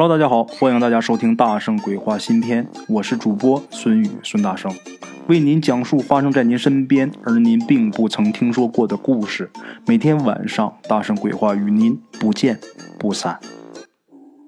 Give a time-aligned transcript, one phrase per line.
[0.00, 4.74] Hello，大家好，欢迎大家收听《大圣鬼话》新篇，我是主播孙宇孙大圣，
[5.28, 9.50] 为您讲述发生在您身边而您并不曾听说过的故事。
[9.86, 12.58] 每天晚上，《大圣鬼话》与您不见
[12.98, 13.38] 不散。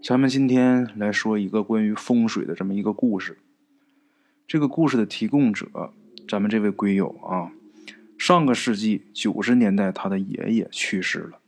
[0.03, 3.37] 咱们今天来说一个关于风水的这么一个故事。
[4.49, 5.67] 这个故事的提供者，
[6.27, 7.53] 咱们这位鬼友啊，
[8.17, 11.42] 上个世纪九十年代，他的爷爷去世了。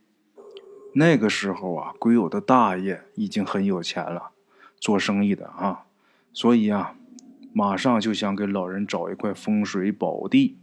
[0.97, 4.31] 那个时候啊，鬼友的大爷已经很有钱了，
[4.79, 5.83] 做生意的啊，
[6.31, 6.95] 所以啊，
[7.51, 10.57] 马上就想给老人找一块风水宝地。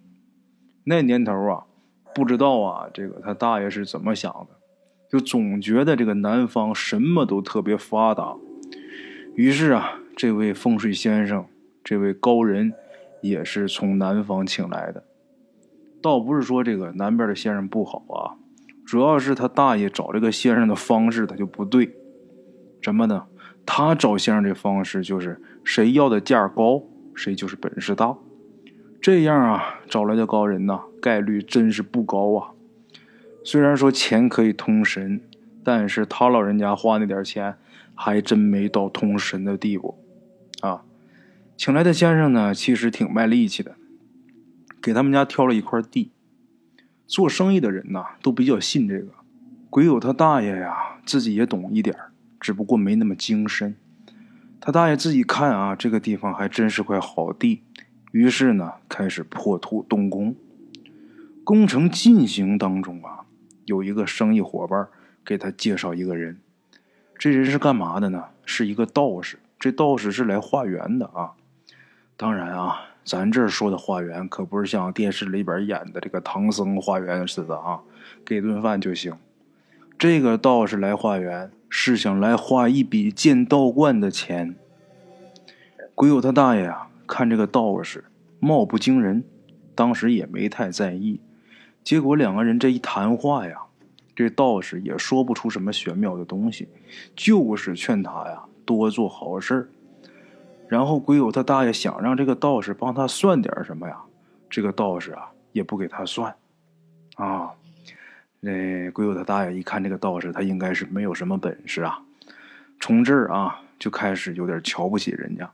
[0.84, 1.66] 那年头啊，
[2.14, 4.56] 不知道啊，这个他大爷是怎么想的，
[5.10, 8.34] 就总觉得这个南方什么都特别发达。
[9.34, 11.45] 于是啊，这位风水先生，
[11.84, 12.73] 这位高人，
[13.20, 15.04] 也是从南方请来的。
[16.01, 18.40] 倒不是说这个南边的先生不好啊。
[18.92, 21.96] 主要是他大爷找这个先生的方式他就不对，
[22.82, 23.24] 什么呢？
[23.65, 26.82] 他找先生的方式就是谁要的价高，
[27.15, 28.15] 谁就是本事大。
[29.01, 32.52] 这样啊，找来的高人呐，概率真是不高啊。
[33.43, 35.23] 虽然说钱可以通神，
[35.65, 37.57] 但是他老人家花那点钱，
[37.95, 39.96] 还真没到通神的地步
[40.60, 40.85] 啊。
[41.57, 43.76] 请来的先生呢，其实挺卖力气的，
[44.82, 46.10] 给他们家挑了一块地。
[47.13, 49.09] 做生意的人呐，都比较信这个。
[49.68, 51.95] 鬼友他大爷呀，自己也懂一点
[52.41, 53.77] 只不过没那么精深。
[54.59, 57.65] 他大爷自己看啊，这个地方还真是块好地，
[58.13, 60.35] 于是呢，开始破土动工。
[61.45, 63.26] 工程进行当中啊，
[63.66, 64.88] 有一个生意伙伴
[65.22, 66.41] 给他介绍一个人，
[67.19, 68.25] 这人是干嘛的呢？
[68.47, 69.38] 是一个道士。
[69.59, 71.32] 这道士是来化缘的啊。
[72.16, 72.87] 当然啊。
[73.04, 77.81] 咱这儿说的化缘，可不是像电视里边演的这个唐僧化缘似的啊，
[78.25, 79.14] 给顿饭就行。
[79.98, 84.54] 这个道士来化缘，是想来花一笔建道观的钱。
[85.94, 88.04] 鬼友他大爷啊，看这个道士
[88.41, 89.25] 貌不惊人，
[89.75, 91.20] 当时也没太在意。
[91.84, 93.62] 结果两个人这一谈话呀，
[94.14, 96.68] 这道士也说不出什么玄妙的东西，
[97.16, 99.68] 就是劝他呀多做好事儿。
[100.68, 103.96] 然后鬼友他大爷想让这个道士帮他算点什么呀？
[104.48, 106.34] 这个道士啊也不给他算，
[107.16, 107.50] 啊，
[108.40, 112.02] 那鬼友他大爷一看这个道士，他应该是没有什么本事啊，
[112.80, 115.50] 从这儿啊就开始有点瞧不起人家。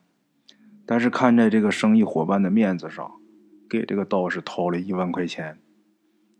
[0.86, 3.12] 但是看在这个生意伙伴的面子上，
[3.68, 5.58] 给这个道士掏了一万块钱。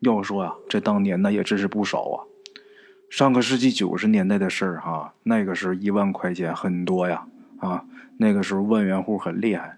[0.01, 2.25] 要说啊，这当年那也真是不少啊。
[3.11, 7.27] 上个世纪九十年代的事儿哈，那个时候一万块钱很多呀。
[7.59, 7.85] 啊，
[8.17, 9.77] 那个时候万元户很厉害，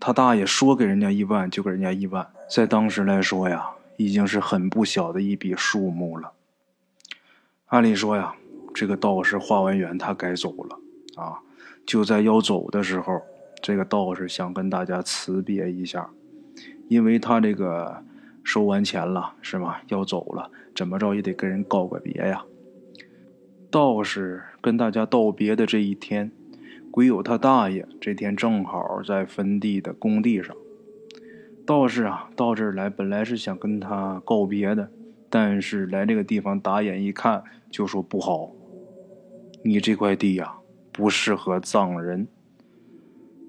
[0.00, 6.32] 他大爷说给人家一万就给人家一万，在当时来说呀，已经是很不小的一笔数目了。
[7.66, 8.34] 按理说呀，
[8.74, 10.78] 这个道士化完缘他该走了
[11.16, 11.40] 啊，
[11.86, 13.22] 就在要走的时候，
[13.62, 16.10] 这个道士想跟大家辞别一下，
[16.88, 18.02] 因为他这个
[18.42, 19.82] 收完钱了是吧？
[19.88, 22.44] 要走了，怎么着也得跟人告个别呀。
[23.70, 26.30] 道士跟大家道别的这一天。
[26.92, 30.54] 鬼友他大爷这天正好在坟地的工地上，
[31.64, 34.90] 道士啊到这儿来，本来是想跟他告别的，
[35.30, 38.50] 但是来这个地方打眼一看，就说不好，
[39.64, 40.56] 你这块地呀
[40.92, 42.28] 不适合葬人。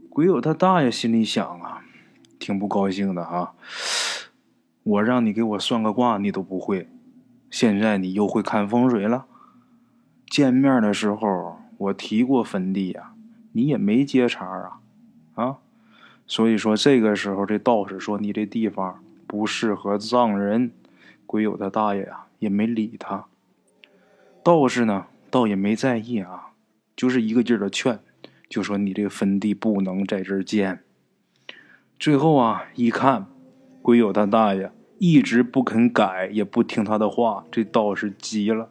[0.10, 1.84] 鬼友他大爷心里想啊，
[2.40, 3.56] 挺不高兴的哈，
[4.84, 6.88] 我让你给我算个卦，你都不会，
[7.50, 9.26] 现在你又会看风水了。
[10.30, 13.10] 见面的时候我提过坟地呀。
[13.54, 14.80] 你也没接茬啊，
[15.36, 15.58] 啊，
[16.28, 20.72] 所以说这个时候这道士说你这地方不适合葬人，
[21.26, 23.26] 鬼友他大爷呀也没理他。
[24.44, 26.50] 道士呢倒也没在意啊，
[26.96, 28.00] 就是一个劲儿的劝，
[28.50, 30.84] 就说你这个坟地不能在这儿建。
[32.00, 33.28] 最后啊一看，
[33.82, 38.70] 鬼友他大爷一直不肯改，也不听他的话，这道士急了，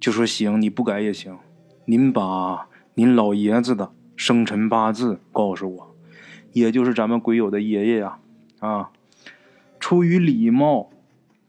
[0.00, 1.38] 就说行，你不改也行，
[1.84, 2.68] 您把。
[2.96, 5.94] 您老爷子的生辰八字告诉我，
[6.52, 8.18] 也就是咱们鬼友的爷爷呀，
[8.60, 8.90] 啊，
[9.80, 10.90] 出于礼貌，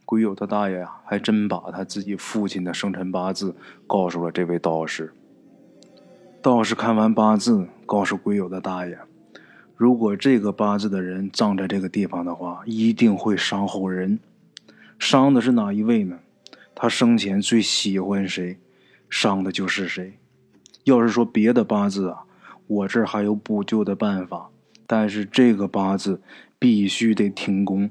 [0.05, 3.55] 鬼友他大爷呀，还真把他自己父亲的生辰八字
[3.85, 5.13] 告诉了这位道士。
[6.41, 8.97] 道士看完八字，告诉鬼友的大爷，
[9.75, 14.17] 如果这个八字的人葬在这个地方的话，一定会伤后人。
[14.97, 16.17] 伤的是哪一位呢？
[16.73, 18.57] 他生前最喜欢谁，
[19.11, 20.17] 伤的就是谁。
[20.85, 22.23] 要是说别的八字啊，
[22.65, 24.49] 我这还有补救的办法，
[24.87, 26.21] 但是这个八字
[26.57, 27.89] 必须得停工。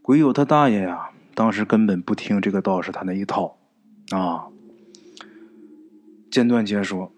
[0.00, 3.58] 鬼友他大爷呀，当时根本不听这个道士他那一套，
[4.10, 4.46] 啊，
[6.30, 7.12] 简短解说，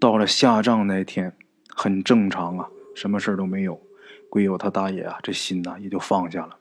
[0.00, 1.32] 到了下葬那天，
[1.68, 3.80] 很正常啊，什么事都没有。
[4.28, 6.56] 鬼友他大爷啊，这心呐也就放下了，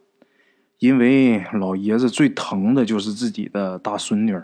[0.84, 4.38] 因为老爷子最疼的就是自己的大孙女，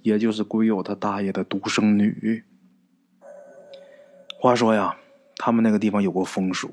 [0.00, 2.44] 也就是鬼友他大爷的独生女。
[4.40, 4.96] 话说呀，
[5.36, 6.70] 他们那个地方有个风俗，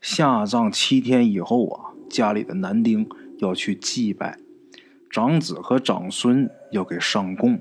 [0.00, 3.06] 下葬七天以后啊，家里的男丁
[3.36, 4.38] 要去祭拜，
[5.10, 7.60] 长子和长孙要给上供。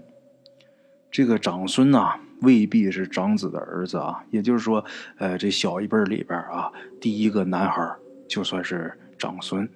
[1.11, 4.85] 这个长孙呐，未必是长子的儿子啊，也就是说，
[5.17, 7.93] 呃，这小一辈里边啊，第一个男孩
[8.29, 9.69] 就算是长孙。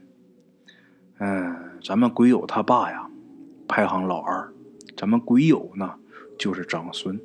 [1.24, 3.08] 嗯，咱们鬼友他爸呀，
[3.68, 4.52] 排行老二，
[4.98, 5.96] 咱们鬼友呢
[6.40, 7.22] 就是长孙。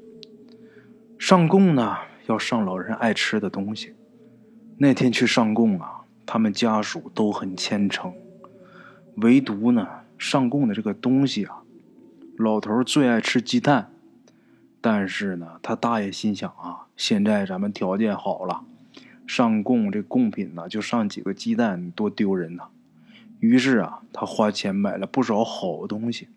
[1.18, 1.96] 上供呢。
[2.28, 3.94] 要上老人爱吃的东西。
[4.78, 8.12] 那天去上供啊，他们家属都很虔诚，
[9.18, 9.86] 唯独呢
[10.18, 11.62] 上供的这个东西啊，
[12.36, 13.92] 老头最爱吃鸡蛋。
[14.80, 18.64] 但是呢，他大爷心想啊，现在咱们条件好了，
[19.24, 22.64] 上供这贡品呢就上几个鸡蛋，多丢人呐。
[23.40, 26.28] 于是啊，他花钱买了不少好东西。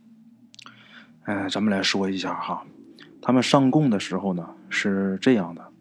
[1.23, 2.65] 哎，咱们来说一下哈，
[3.21, 5.71] 他们上供的时候呢是这样的。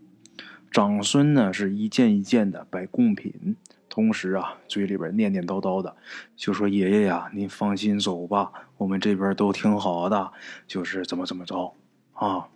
[0.71, 3.57] 长孙呢是一件一件的摆贡品，
[3.89, 5.97] 同时啊嘴里边念念叨叨的，
[6.37, 10.31] 就说：“爷爷呀，您放心走吧，我们这边都挺好的，
[10.67, 11.75] 就是怎么怎么着
[12.13, 12.49] 啊。”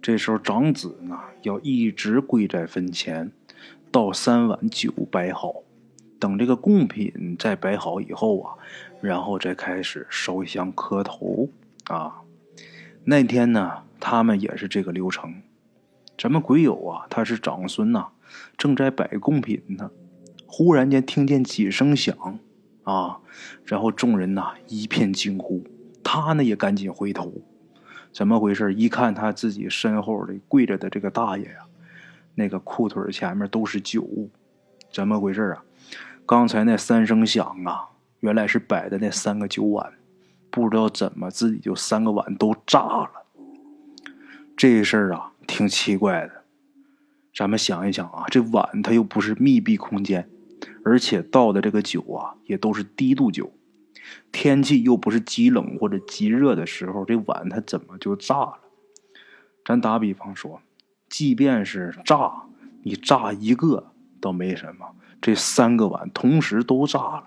[0.00, 3.30] 这时候长子呢要一直跪在坟前，
[3.92, 5.56] 倒三碗酒摆好，
[6.20, 8.54] 等这个贡品再摆好以后啊，
[9.00, 11.48] 然后再开始烧香磕头
[11.86, 12.20] 啊。
[13.04, 15.42] 那天呢，他们也是这个流程。
[16.18, 18.08] 咱们鬼友啊，他是长孙呐，
[18.58, 19.90] 正在摆贡品呢，
[20.46, 22.38] 忽然间听见几声响，
[22.82, 23.20] 啊，
[23.64, 25.64] 然后众人呐一片惊呼，
[26.04, 27.32] 他呢也赶紧回头，
[28.12, 28.74] 怎么回事？
[28.74, 31.66] 一看他自己身后的跪着的这个大爷呀，
[32.34, 34.06] 那个裤腿前面都是酒，
[34.92, 35.64] 怎么回事啊？
[36.30, 37.88] 刚才那三声响啊，
[38.20, 39.94] 原来是摆的那三个酒碗，
[40.48, 43.10] 不知道怎么自己就三个碗都炸了，
[44.56, 45.32] 这事儿啊。
[45.44, 46.44] 挺奇怪的，
[47.34, 50.30] 咱们想一想啊，这碗它又不是密闭空间，
[50.84, 53.52] 而且倒的这个酒啊也都是低度酒，
[54.30, 58.58] 天气又不是极冷或者极热的时候，这碗它怎么就炸了？
[59.64, 60.62] 咱打比方说，
[61.08, 62.44] 即便是炸，
[62.84, 63.90] 你炸一个
[64.20, 67.24] 倒没什么，这三个碗同时都炸了，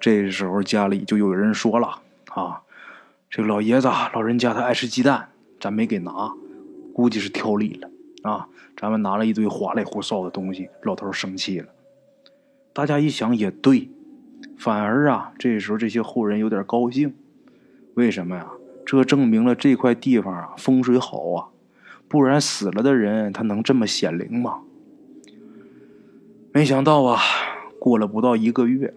[0.00, 2.00] 这时候家里就有人说了
[2.30, 2.62] 啊，
[3.28, 5.28] 这个老爷子老人家他爱吃鸡蛋，
[5.60, 6.32] 咱没给拿。
[6.94, 7.90] 估计是挑理了
[8.22, 8.48] 啊！
[8.74, 11.68] 咱们拿了一堆花里胡哨的东西，老头生气了。
[12.72, 13.90] 大家一想也对，
[14.56, 17.14] 反而啊，这时候这些后人有点高兴。
[17.94, 18.46] 为什么呀？
[18.86, 21.48] 这证明了这块地方啊风水好啊，
[22.08, 24.60] 不然死了的人他能这么显灵吗？
[26.56, 27.20] 没想到啊，
[27.78, 28.94] 过了不到一个月，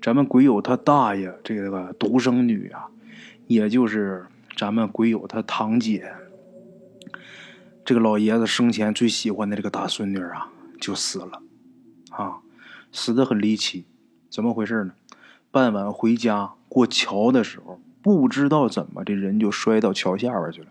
[0.00, 2.88] 咱们鬼友他大爷这个独生女啊，
[3.46, 4.24] 也就是
[4.56, 6.14] 咱们鬼友他堂姐。
[7.84, 10.50] 这个老爷子生前最喜欢的这个大孙女啊，
[10.80, 11.42] 就死了，
[12.08, 12.38] 啊，
[12.90, 13.84] 死的很离奇，
[14.30, 14.94] 怎么回事呢？
[15.50, 20.68] 傍晚回家过桥的时候，不知道怎么这人就摔到桥下边去了。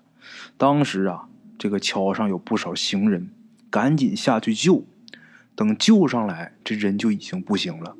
[0.58, 1.30] 当时啊，
[1.60, 3.30] 这个桥上有不少行人，
[3.70, 4.84] 赶紧下去救。
[5.56, 7.96] 等救上来，这人就已经不行了。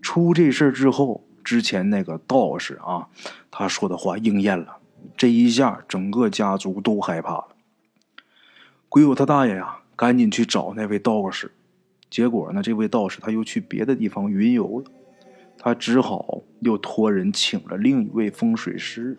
[0.00, 3.08] 出这事之后，之前那个道士啊，
[3.50, 4.78] 他说的话应验了，
[5.16, 7.48] 这一下整个家族都害怕了。
[8.88, 11.52] 鬼友他大爷呀，赶紧去找那位道士，
[12.08, 14.90] 结果呢，这位道士他又去别的地方云游了，
[15.58, 19.18] 他只好又托人请了另一位风水师。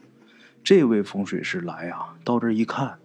[0.63, 2.97] 这位风水师来啊，到这一看，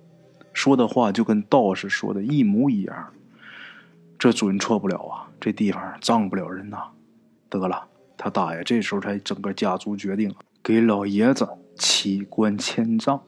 [0.52, 3.12] 说的话就跟道士说的一模一样，
[4.20, 6.76] 这准错不了啊，这地方葬不了人呐。
[7.48, 7.84] 得了，
[8.18, 13.22] 他大爷这时候才整个家族决定给老爷子起棺迁葬。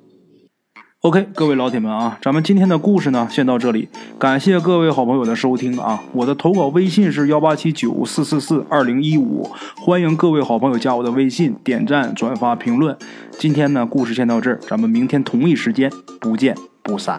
[1.00, 3.88] OK，各位老铁们啊，咱们今天的故事呢，先到这里。
[4.18, 6.04] 感谢各位好朋友的收听啊！
[6.12, 12.94] 我的投稿微信是幺八七九四四四二零一五，欢迎各位好朋友加我的微信，点赞、转发、评论。
[13.38, 17.18] 今天呢，故事先到这儿，咱们明天同一时间不见不散。